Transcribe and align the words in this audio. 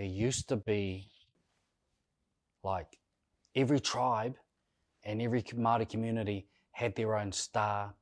there 0.00 0.08
used 0.08 0.48
to 0.48 0.56
be 0.56 1.10
like 2.64 2.96
every 3.54 3.78
tribe 3.78 4.34
and 5.04 5.20
every 5.20 5.42
Māori 5.42 5.86
community 5.86 6.46
had 6.72 6.96
their 6.96 7.18
own 7.18 7.32
star 7.32 7.92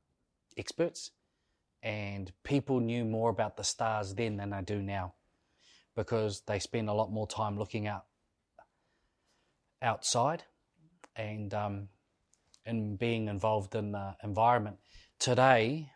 experts, 0.57 1.11
and 1.83 2.31
people 2.45 2.79
knew 2.79 3.03
more 3.03 3.29
about 3.29 3.57
the 3.57 3.65
stars 3.65 4.15
then 4.15 4.37
than 4.37 4.51
they 4.51 4.61
do 4.61 4.81
now 4.81 5.13
because 5.93 6.41
they 6.47 6.57
spend 6.57 6.87
a 6.87 6.93
lot 6.93 7.11
more 7.11 7.27
time 7.27 7.59
looking 7.59 7.85
out 7.85 8.05
outside 9.81 10.43
and 11.17 11.53
um, 11.53 11.89
and 12.65 12.97
being 12.97 13.27
involved 13.27 13.75
in 13.75 13.91
the 13.91 14.15
environment. 14.23 14.77
Today, 15.19 15.91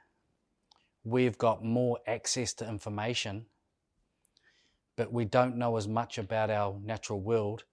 we've 1.06 1.38
got 1.38 1.64
more 1.64 2.00
access 2.06 2.54
to 2.56 2.68
information, 2.68 3.46
but 4.96 5.12
we 5.12 5.26
don't 5.26 5.58
know 5.58 5.76
as 5.78 5.88
much 5.88 6.18
about 6.18 6.50
our 6.50 6.76
natural 6.84 7.20
world 7.20 7.64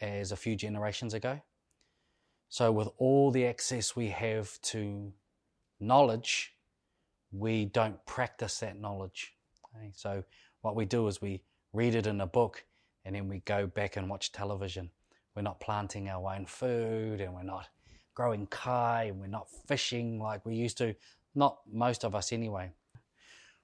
as 0.00 0.32
a 0.32 0.36
few 0.36 0.56
generations 0.56 1.14
ago. 1.14 1.40
So, 2.48 2.72
with 2.72 2.88
all 2.98 3.30
the 3.30 3.46
access 3.46 3.94
we 3.94 4.08
have 4.08 4.60
to 4.62 5.12
knowledge, 5.78 6.54
we 7.32 7.66
don't 7.66 8.04
practice 8.06 8.58
that 8.58 8.80
knowledge. 8.80 9.34
Okay? 9.76 9.90
So, 9.94 10.24
what 10.62 10.74
we 10.74 10.84
do 10.84 11.06
is 11.06 11.22
we 11.22 11.42
read 11.72 11.94
it 11.94 12.06
in 12.06 12.20
a 12.20 12.26
book 12.26 12.64
and 13.04 13.14
then 13.14 13.28
we 13.28 13.40
go 13.40 13.66
back 13.66 13.96
and 13.96 14.10
watch 14.10 14.32
television. 14.32 14.90
We're 15.34 15.42
not 15.42 15.60
planting 15.60 16.08
our 16.08 16.34
own 16.34 16.46
food 16.46 17.20
and 17.20 17.34
we're 17.34 17.42
not 17.42 17.68
growing 18.14 18.46
kai 18.48 19.04
and 19.04 19.20
we're 19.20 19.26
not 19.28 19.48
fishing 19.68 20.20
like 20.20 20.44
we 20.44 20.54
used 20.54 20.78
to. 20.78 20.94
Not 21.34 21.58
most 21.72 22.04
of 22.04 22.14
us, 22.14 22.32
anyway. 22.32 22.72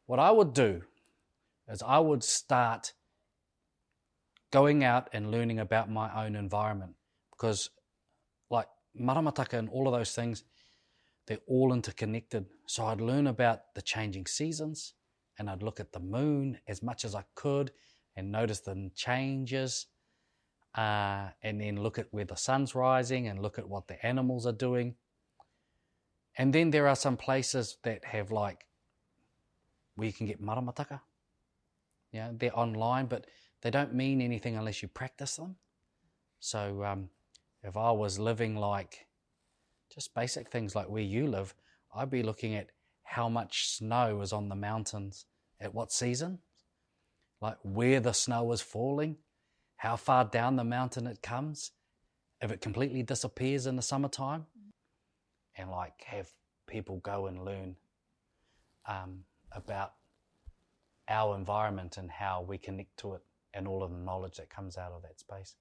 What 0.07 0.21
I 0.21 0.31
would 0.31 0.55
do 0.55 0.83
is 1.69 1.83
I 1.83 1.99
would 1.99 2.23
start 2.23 2.93
going 4.53 4.85
out 4.85 5.09
and 5.13 5.31
learning 5.31 5.59
about 5.59 5.91
my 5.91 6.25
own 6.25 6.37
environment 6.37 6.95
because, 7.31 7.71
like 8.51 8.69
maramataka 8.99 9.55
and 9.55 9.69
all 9.69 9.89
of 9.89 9.95
those 9.95 10.15
things, 10.15 10.45
they're 11.27 11.39
all 11.47 11.73
interconnected. 11.73 12.47
So 12.67 12.87
I'd 12.87 13.01
learn 13.01 13.27
about 13.27 13.75
the 13.75 13.83
changing 13.83 14.27
seasons 14.27 14.95
and 15.39 15.51
I'd 15.51 15.63
look 15.63 15.81
at 15.81 15.93
the 15.93 16.01
moon 16.01 16.59
as 16.67 16.83
much 16.83 17.05
as 17.05 17.15
I 17.15 17.25
could 17.35 17.73
and 18.15 18.31
notice 18.31 18.61
the 18.61 18.91
changes. 18.95 19.87
Uh, 20.75 21.31
and 21.43 21.59
then 21.61 21.83
look 21.83 21.99
at 21.99 22.07
where 22.11 22.27
the 22.27 22.37
sun's 22.37 22.75
rising 22.75 23.29
and 23.29 23.41
look 23.41 23.59
at 23.59 23.67
what 23.67 23.89
the 23.89 24.05
animals 24.07 24.47
are 24.47 24.53
doing. 24.53 24.95
And 26.37 26.53
then 26.53 26.71
there 26.71 26.87
are 26.87 26.97
some 26.97 27.17
places 27.17 27.79
that 27.83 28.05
have 28.05 28.31
like 28.31 28.67
where 29.95 30.07
you 30.07 30.13
can 30.13 30.27
get 30.27 30.41
maramataka. 30.41 31.01
Yeah, 32.13 32.31
they're 32.33 32.57
online, 32.57 33.07
but 33.07 33.27
they 33.63 33.71
don't 33.71 33.95
mean 33.95 34.21
anything 34.21 34.57
unless 34.57 34.83
you 34.83 34.89
practice 34.89 35.37
them. 35.37 35.57
So 36.41 36.85
um, 36.85 37.09
if 37.63 37.77
I 37.77 37.91
was 37.91 38.19
living 38.19 38.57
like 38.57 39.07
just 39.93 40.15
basic 40.15 40.51
things 40.51 40.75
like 40.75 40.89
where 40.89 41.03
you 41.03 41.27
live, 41.27 41.55
I'd 41.95 42.11
be 42.11 42.23
looking 42.23 42.55
at 42.55 42.71
how 43.03 43.29
much 43.29 43.69
snow 43.69 44.21
is 44.21 44.33
on 44.33 44.49
the 44.49 44.55
mountains 44.55 45.27
at 45.61 45.75
what 45.75 45.93
season, 45.93 46.39
like 47.41 47.57
where 47.63 48.01
the 48.01 48.13
snow 48.13 48.53
is 48.53 48.61
falling, 48.61 49.17
how 49.77 49.97
far 49.97 50.25
down 50.25 50.57
the 50.57 50.65
mountain 50.65 51.07
it 51.07 51.23
comes, 51.23 51.73
if 52.41 52.51
it 52.51 52.61
completely 52.61 53.03
disappears 53.03 53.67
in 53.67 53.77
the 53.77 53.83
summertime, 53.83 54.47
and 55.57 55.71
like 55.71 56.03
have 56.05 56.29
people 56.67 56.99
go 56.99 57.27
and 57.27 57.45
learn 57.45 57.77
um, 58.87 59.25
about 59.53 59.95
our 61.09 61.37
environment 61.37 61.97
and 61.97 62.11
how 62.11 62.45
we 62.47 62.59
connect 62.59 62.97
to 62.99 63.15
it 63.15 63.23
and 63.57 63.67
all 63.69 63.83
of 63.83 63.91
the 63.91 63.99
knowledge 63.99 64.37
that 64.37 64.51
comes 64.51 64.79
out 64.79 64.93
of 64.93 65.03
that 65.03 65.19
space. 65.21 65.57